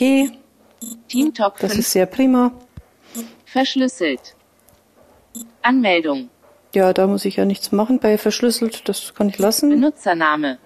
TeamTalk 1.08 1.58
Das 1.58 1.72
5 1.72 1.80
ist 1.80 1.90
sehr 1.92 2.06
prima. 2.06 2.52
verschlüsselt. 3.44 4.36
Anmeldung. 5.62 6.30
Ja, 6.72 6.92
da 6.92 7.06
muss 7.06 7.24
ich 7.24 7.36
ja 7.36 7.44
nichts 7.44 7.72
machen 7.72 7.98
bei 7.98 8.16
verschlüsselt. 8.16 8.88
Das 8.88 9.14
kann 9.14 9.28
ich 9.28 9.38
lassen. 9.38 9.70
Benutzername. 9.70 10.58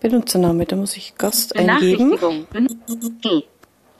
Benutzername, 0.00 0.66
da 0.66 0.76
muss 0.76 0.96
ich 0.96 1.16
Gast 1.16 1.56
eingeben. 1.56 2.46
G. 3.20 3.42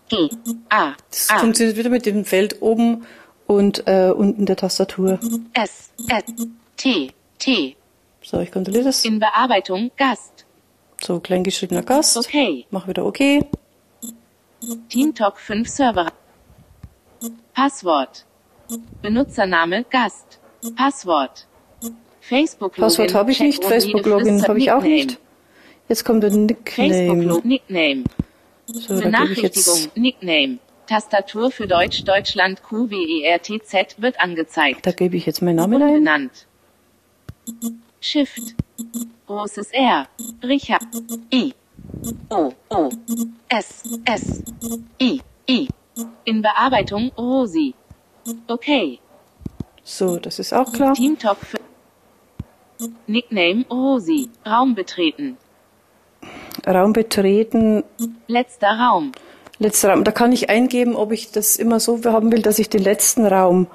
G. 0.08 0.28
A. 0.68 0.92
Das 1.10 1.30
A. 1.30 1.38
funktioniert 1.38 1.76
wieder 1.76 1.90
mit 1.90 2.06
dem 2.06 2.24
Feld 2.24 2.62
oben 2.62 3.04
und 3.46 3.86
äh, 3.88 4.10
unten 4.10 4.46
der 4.46 4.56
Tastatur. 4.56 5.18
S. 5.52 5.90
S. 6.08 6.24
T. 6.76 7.12
T. 7.38 7.76
So, 8.22 8.40
ich 8.40 8.52
kontrolliere 8.52 8.84
das. 8.84 9.04
In 9.04 9.18
Bearbeitung 9.18 9.90
Gast. 9.96 10.46
So, 11.00 11.20
kleingeschriebener 11.20 11.82
Gast. 11.82 12.16
Okay. 12.16 12.66
Mach 12.70 12.86
wieder 12.86 13.04
OK. 13.04 13.18
TeamTalk 14.88 15.38
5 15.38 15.68
Server. 15.68 16.12
Passwort. 17.54 18.26
Benutzername 19.02 19.84
Gast. 19.90 20.38
Passwort. 20.76 21.46
Facebook 22.20 22.76
Login. 22.76 22.82
Passwort 22.82 23.14
habe 23.14 23.30
ich 23.30 23.40
nicht. 23.40 23.62
Check 23.62 23.70
Facebook-Login 23.70 24.42
habe 24.42 24.58
ich 24.58 24.72
auch 24.72 24.82
nicht. 24.82 25.18
Jetzt 25.88 26.04
kommt 26.04 26.22
der 26.24 26.30
Facebook 26.30 26.64
Nickname. 26.66 27.40
Nickname. 27.44 28.04
So, 28.66 29.00
Benachrichtigung 29.00 29.90
Nickname. 29.94 30.58
Tastatur 30.88 31.50
für 31.50 31.66
Deutsch 31.66 32.04
Deutschland 32.04 32.62
QWERTZ 32.62 33.96
wird 33.98 34.20
angezeigt. 34.20 34.86
da 34.86 34.92
gebe 34.92 35.16
ich 35.16 35.26
jetzt 35.26 35.42
meinen 35.42 35.56
Namen 35.56 35.82
ein. 35.82 35.94
Benannt. 35.94 36.46
Shift. 38.00 38.54
Großes 39.26 39.70
R. 39.72 40.06
Richard. 40.42 40.82
I. 41.32 41.54
O. 42.30 42.52
O. 42.70 42.90
S. 43.48 43.82
S. 44.04 44.42
I. 45.00 45.20
I. 45.48 45.68
In 46.24 46.42
Bearbeitung 46.42 47.10
Rosi. 47.16 47.74
Okay. 48.48 48.98
So, 49.84 50.16
das 50.16 50.38
ist 50.38 50.52
auch 50.52 50.72
klar. 50.72 50.94
Teamtalk 50.94 51.38
für 51.38 51.58
Nickname 53.06 53.64
Rosi. 53.70 54.28
Raum 54.44 54.74
betreten. 54.74 55.36
Raum 56.66 56.92
betreten. 56.92 57.84
Letzter 58.26 58.78
Raum. 58.78 59.12
Letzter 59.58 59.90
Raum. 59.90 60.04
Da 60.04 60.10
kann 60.10 60.32
ich 60.32 60.50
eingeben, 60.50 60.96
ob 60.96 61.12
ich 61.12 61.30
das 61.30 61.56
immer 61.56 61.80
so 61.80 62.00
haben 62.04 62.32
will, 62.32 62.42
dass 62.42 62.58
ich 62.58 62.68
den 62.68 62.82
letzten 62.82 63.24
Raum 63.26 63.68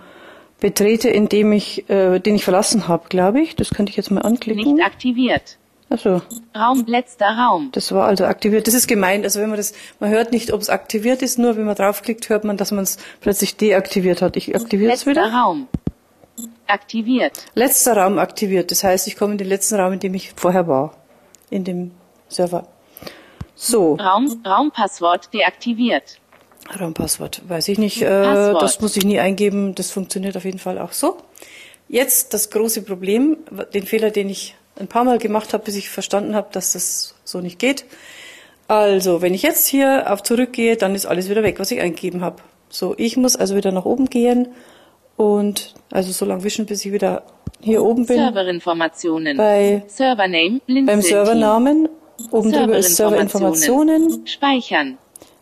betrete, 0.59 1.09
in 1.09 1.27
dem 1.29 1.51
ich, 1.51 1.89
äh, 1.89 2.19
den 2.19 2.35
ich 2.35 2.43
verlassen 2.43 2.87
habe, 2.87 3.09
glaube 3.09 3.41
ich. 3.41 3.55
Das 3.55 3.71
könnte 3.71 3.89
ich 3.89 3.97
jetzt 3.97 4.11
mal 4.11 4.21
anklicken. 4.21 4.75
Nicht 4.75 4.85
aktiviert. 4.85 5.57
Achso, 5.91 6.21
Raum. 6.55 6.85
Letzter 6.87 7.27
Raum. 7.37 7.69
das 7.73 7.91
war 7.91 8.05
also 8.05 8.23
aktiviert. 8.23 8.65
Das 8.65 8.73
ist 8.73 8.87
gemeint. 8.87 9.25
Also 9.25 9.41
wenn 9.41 9.49
man 9.49 9.57
das, 9.57 9.73
man 9.99 10.09
hört 10.09 10.31
nicht, 10.31 10.53
ob 10.53 10.61
es 10.61 10.69
aktiviert 10.69 11.21
ist, 11.21 11.37
nur 11.37 11.57
wenn 11.57 11.65
man 11.65 11.75
draufklickt, 11.75 12.29
hört 12.29 12.45
man, 12.45 12.55
dass 12.55 12.71
man 12.71 12.85
es 12.85 12.97
plötzlich 13.19 13.57
deaktiviert 13.57 14.21
hat. 14.21 14.37
Ich 14.37 14.55
aktiviere 14.55 14.93
es 14.93 15.05
Letzter 15.05 15.23
wieder. 15.23 15.33
Raum. 15.33 15.67
Aktiviert. 16.65 17.45
Letzter 17.55 17.97
Raum 17.97 18.19
aktiviert. 18.19 18.71
Das 18.71 18.85
heißt, 18.85 19.05
ich 19.07 19.17
komme 19.17 19.33
in 19.33 19.37
den 19.37 19.49
letzten 19.49 19.75
Raum, 19.75 19.91
in 19.91 19.99
dem 19.99 20.13
ich 20.13 20.31
vorher 20.33 20.65
war. 20.69 20.95
In 21.49 21.65
dem 21.65 21.91
Server. 22.29 22.67
So, 23.55 23.95
Raum. 23.95 24.41
Raumpasswort 24.45 25.33
deaktiviert. 25.33 26.21
Raumpasswort. 26.79 27.41
Weiß 27.49 27.67
ich 27.67 27.77
nicht. 27.77 28.01
Äh, 28.01 28.05
Passwort. 28.05 28.61
das 28.61 28.79
muss 28.79 28.95
ich 28.95 29.03
nie 29.03 29.19
eingeben. 29.19 29.75
Das 29.75 29.91
funktioniert 29.91 30.37
auf 30.37 30.45
jeden 30.45 30.59
Fall 30.59 30.79
auch 30.79 30.93
so. 30.93 31.17
Jetzt 31.89 32.33
das 32.33 32.49
große 32.49 32.83
Problem, 32.83 33.35
den 33.73 33.85
Fehler, 33.85 34.09
den 34.09 34.29
ich 34.29 34.55
ein 34.79 34.87
paar 34.87 35.03
Mal 35.03 35.17
gemacht 35.17 35.53
habe, 35.53 35.63
bis 35.63 35.75
ich 35.75 35.89
verstanden 35.89 36.35
habe, 36.35 36.49
dass 36.51 36.73
das 36.73 37.15
so 37.23 37.39
nicht 37.39 37.59
geht. 37.59 37.85
Also, 38.67 39.21
wenn 39.21 39.33
ich 39.33 39.41
jetzt 39.41 39.67
hier 39.67 40.11
auf 40.11 40.23
zurückgehe, 40.23 40.77
dann 40.77 40.95
ist 40.95 41.05
alles 41.05 41.29
wieder 41.29 41.43
weg, 41.43 41.59
was 41.59 41.71
ich 41.71 41.81
eingegeben 41.81 42.21
habe. 42.21 42.41
So, 42.69 42.95
ich 42.97 43.17
muss 43.17 43.35
also 43.35 43.55
wieder 43.55 43.71
nach 43.71 43.85
oben 43.85 44.09
gehen 44.09 44.47
und 45.17 45.73
also 45.91 46.11
so 46.11 46.25
lange 46.25 46.43
wischen, 46.43 46.65
bis 46.65 46.85
ich 46.85 46.93
wieder 46.93 47.23
hier 47.59 47.83
oben 47.83 48.05
bin. 48.05 48.17
Serverinformationen. 48.17 49.37
Bei, 49.37 49.83
Servername. 49.87 50.61
Beim 50.67 51.01
Servernamen. 51.01 51.89
Oben 52.31 52.51
drüber 52.51 52.77
ist 52.77 52.95
Serverinformationen. 52.95 54.25
Speichern. 54.25 54.97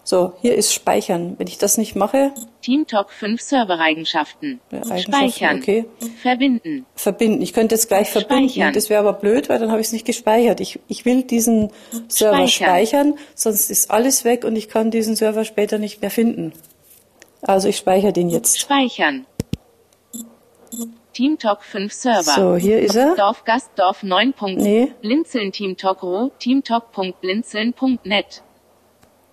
So, 0.09 0.33
hier 0.41 0.55
ist 0.55 0.73
Speichern. 0.73 1.35
Wenn 1.37 1.45
ich 1.45 1.59
das 1.59 1.77
nicht 1.77 1.95
mache, 1.95 2.31
TeamTalk 2.63 3.11
5 3.11 3.39
Servereigenschaften. 3.39 4.59
Eigenschaften, 4.71 5.01
Speichern. 5.03 5.59
okay. 5.59 5.85
Verbinden. 6.23 6.87
verbinden. 6.95 7.43
Ich 7.43 7.53
könnte 7.53 7.75
jetzt 7.75 7.89
gleich 7.89 8.09
verbinden. 8.09 8.49
Speichern. 8.49 8.73
Das 8.73 8.89
wäre 8.89 9.01
aber 9.01 9.13
blöd, 9.13 9.49
weil 9.49 9.59
dann 9.59 9.69
habe 9.69 9.81
ich 9.81 9.85
es 9.85 9.93
nicht 9.93 10.07
gespeichert. 10.07 10.61
Ich, 10.61 10.79
ich 10.87 11.05
will 11.05 11.21
diesen 11.21 11.69
Server 12.07 12.47
Speichern. 12.47 12.49
speichern, 12.49 13.13
sonst 13.35 13.69
ist 13.69 13.91
alles 13.91 14.25
weg 14.25 14.45
und 14.45 14.55
ich 14.55 14.67
kann 14.67 14.89
diesen 14.89 15.15
Server 15.15 15.45
später 15.45 15.77
nicht 15.77 16.01
mehr 16.01 16.09
finden. 16.09 16.53
Also 17.43 17.67
ich 17.67 17.77
speichere 17.77 18.11
den 18.11 18.31
jetzt. 18.31 18.59
Speichern. 18.59 19.27
TeamTalk 21.13 21.61
5 21.61 21.93
Server. 21.93 22.23
So, 22.23 22.55
hier 22.55 22.79
ist 22.79 22.95
er. 22.95 23.13
Dorf 23.13 23.43
Gastdorf 23.43 24.01
9. 24.01 24.33
Nee. 24.55 24.91
Blinzeln 25.03 25.51
TeamTalk 25.51 26.01
Ro. 26.01 26.31
TeamTalk.blinzeln.net. 26.39 28.41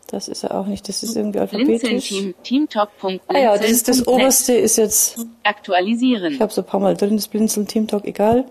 Das 0.09 0.29
ist 0.29 0.45
er 0.45 0.55
auch 0.55 0.67
nicht. 0.67 0.89
Das 0.89 1.03
ist 1.03 1.17
irgendwie 1.17 1.41
alphabetisch. 1.41 2.09
Team. 2.09 2.35
TeamTalk.blinzeln.net. 2.43 3.37
Ah 3.37 3.39
ja, 3.39 3.59
das 3.59 3.71
ist 3.71 3.89
das 3.89 4.07
oberste, 4.07 4.53
ist 4.55 4.77
jetzt, 4.79 5.19
ich 5.19 5.25
Aktualisieren. 5.43 6.39
habe 6.39 6.53
so 6.53 6.61
ein 6.63 6.67
paar 6.67 6.81
Mal 6.81 6.97
drin, 6.97 7.17
das 7.17 7.27
Blinzeln 7.29 7.67
Team 7.67 7.87
Talk, 7.89 8.05
egal. 8.05 8.45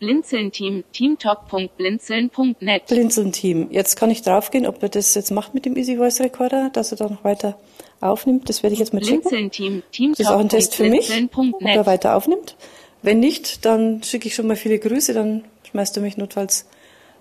Blinzeln 0.00 0.50
Team. 0.50 0.82
TeamTalk.blinzeln.net. 0.92 2.86
Blinzeln 2.86 3.32
Team. 3.32 3.68
Jetzt 3.70 3.96
kann 3.96 4.10
ich 4.10 4.22
draufgehen, 4.22 4.66
ob 4.66 4.82
er 4.82 4.88
das 4.88 5.14
jetzt 5.14 5.30
macht 5.30 5.54
mit 5.54 5.64
dem 5.66 5.76
Easy 5.76 5.96
Voice 5.96 6.20
Recorder, 6.20 6.70
dass 6.72 6.90
er 6.90 6.98
da 6.98 7.08
noch 7.08 7.22
weiter 7.22 7.56
aufnimmt. 8.00 8.48
Das 8.48 8.62
werde 8.62 8.72
ich 8.74 8.80
jetzt 8.80 8.92
mal 8.94 9.00
checken. 9.02 9.20
Blinzeln 9.28 9.82
Team. 9.92 10.10
Das 10.12 10.20
ist 10.20 10.26
auch 10.26 10.40
ein 10.40 10.48
Test 10.48 10.74
für 10.74 10.88
mich, 10.88 11.10
ob 11.32 11.62
er 11.62 11.86
weiter 11.86 12.16
aufnimmt. 12.16 12.56
Wenn 13.02 13.20
nicht, 13.20 13.64
dann 13.64 14.02
schicke 14.02 14.28
ich 14.28 14.34
schon 14.34 14.46
mal 14.46 14.56
viele 14.56 14.78
Grüße, 14.78 15.14
dann 15.14 15.44
schmeißt 15.70 15.96
er 15.96 16.02
mich 16.02 16.16
notfalls 16.16 16.66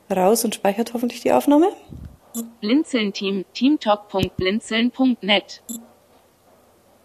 raus 0.10 0.44
und 0.44 0.56
speichert 0.56 0.94
hoffentlich 0.94 1.22
die 1.22 1.32
Aufnahme. 1.32 1.70
Blinzeln 2.62 3.14
Team. 3.14 3.46
TeamTalk.blinzeln.net. 3.54 5.62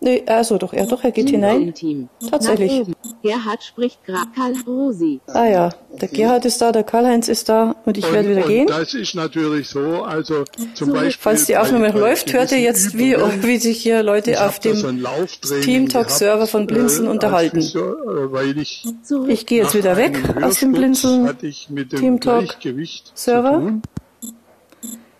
Nee, 0.04 0.22
also 0.26 0.58
doch, 0.58 0.74
er 0.74 0.86
doch, 0.86 1.02
er 1.02 1.12
geht 1.12 1.30
hinein. 1.30 1.72
Team. 1.72 2.10
Tatsächlich. 2.28 2.82
Gerhard 3.22 3.64
spricht 3.64 4.04
gerade 4.04 4.26
Karl 4.36 4.52
Rosi. 4.66 5.18
Ah 5.28 5.46
ja, 5.46 5.70
der 5.98 6.08
Gerhard 6.08 6.44
ist 6.44 6.60
da, 6.60 6.72
der 6.72 6.84
Karl-Heinz 6.84 7.28
ist 7.28 7.48
da 7.48 7.74
und 7.86 7.96
ich 7.96 8.12
werde 8.12 8.28
wieder 8.28 8.42
und 8.42 8.48
gehen. 8.48 8.66
Das 8.66 8.92
ist 8.92 9.14
natürlich 9.14 9.70
so, 9.70 10.02
also 10.02 10.44
zum 10.74 10.92
Beispiel. 10.92 11.16
Falls 11.18 11.46
die 11.46 11.56
Aufnahme 11.56 11.86
noch 11.86 11.94
bei- 11.94 12.00
läuft, 12.00 12.34
hört 12.34 12.52
ihr 12.52 12.60
jetzt, 12.60 12.98
wie, 12.98 13.16
wie 13.42 13.56
sich 13.56 13.80
hier 13.80 14.02
Leute 14.02 14.32
ich 14.32 14.38
auf 14.38 14.60
so 14.62 14.90
dem 14.90 15.02
Teamtalk-Server 15.62 16.46
von 16.46 16.66
Blinzeln 16.66 17.06
äh, 17.06 17.10
unterhalten. 17.10 17.62
Physio, 17.62 17.94
äh, 17.94 18.30
weil 18.30 18.58
ich. 18.58 18.84
Ich 19.28 19.46
gehe 19.46 19.62
jetzt 19.62 19.74
wieder 19.74 19.96
weg 19.96 20.18
aus 20.42 20.60
dem 20.60 20.72
Blinzeln 20.72 21.34
ich 21.40 21.68
dem 21.70 22.20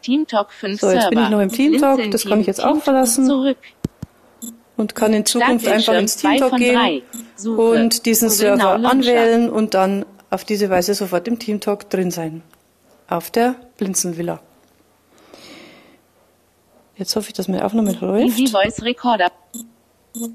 Teamtalk 0.04 0.48
Gleichgewicht 0.48 0.50
Server. 0.50 0.50
Zu 0.50 0.50
tun. 0.50 0.50
TeamTalk 0.50 0.52
5 0.52 0.80
So, 0.80 0.90
jetzt 0.90 1.00
Server. 1.02 1.10
bin 1.10 1.22
ich 1.24 1.30
noch 1.30 1.40
im 1.40 1.48
Teamtalk, 1.50 1.96
Blinzeln 1.96 2.10
das 2.12 2.22
kann 2.22 2.30
Team. 2.32 2.40
ich 2.40 2.46
jetzt 2.46 2.64
auch 2.64 2.82
verlassen. 2.82 3.26
Zurück. 3.26 3.58
und 4.76 4.94
kann 4.94 5.12
in 5.12 5.24
Zukunft 5.26 5.66
einfach 5.68 5.94
ins 5.94 6.16
zwei 6.16 6.36
Teamtalk 6.38 6.50
von 6.50 6.58
gehen 6.58 7.02
und 7.56 8.06
diesen 8.06 8.28
Server 8.30 8.70
anwählen 8.72 9.48
und 9.50 9.74
dann 9.74 10.04
auf 10.30 10.44
diese 10.44 10.68
Weise 10.70 10.94
sofort 10.94 11.28
im 11.28 11.38
Teamtalk 11.38 11.88
drin 11.90 12.10
sein. 12.10 12.42
Auf 13.08 13.30
der 13.30 13.54
Blinzeln-Villa. 13.78 14.40
Jetzt 16.96 17.16
hoffe 17.16 17.28
ich, 17.28 17.34
dass 17.34 17.48
meine 17.48 17.64
Aufnahme 17.64 17.92
läuft. 17.92 18.38
Easy 18.38 18.46
Voice 18.48 18.82
Recorder. 18.82 19.30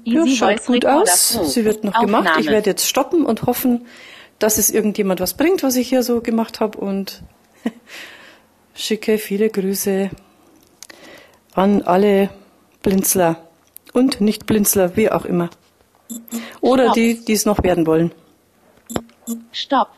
Ja, 0.04 0.26
schaut 0.26 0.66
gut 0.66 0.84
aus. 0.84 1.34
Pro. 1.36 1.44
Sie 1.44 1.64
wird 1.64 1.84
noch 1.84 1.98
gemacht. 1.98 2.24
Ich 2.24 2.30
Aufnahme. 2.30 2.50
werde 2.56 2.70
jetzt 2.70 2.86
stoppen 2.86 3.24
und 3.24 3.44
hoffen, 3.44 3.86
dass 4.38 4.58
es 4.58 4.70
irgendjemand 4.70 5.20
was 5.20 5.34
bringt, 5.34 5.62
was 5.62 5.76
ich 5.76 5.88
hier 5.88 6.02
so 6.02 6.20
gemacht 6.20 6.60
habe. 6.60 6.78
Und 6.78 7.22
schicke 8.80 9.18
viele 9.18 9.50
Grüße 9.50 10.10
an 11.54 11.82
alle 11.82 12.30
Blinzler 12.82 13.48
und 13.92 14.20
Nicht-Blinzler, 14.20 14.96
wie 14.96 15.10
auch 15.10 15.24
immer. 15.24 15.50
Oder 16.60 16.84
Stopp. 16.84 16.94
die, 16.94 17.24
die 17.24 17.32
es 17.34 17.44
noch 17.44 17.62
werden 17.62 17.86
wollen. 17.86 18.12
Stopp. 19.52 19.88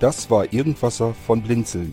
Das 0.00 0.30
war 0.30 0.52
Irgendwasser 0.52 1.12
von 1.26 1.42
Blinzeln. 1.42 1.92